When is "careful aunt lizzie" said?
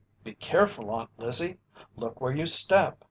0.33-1.59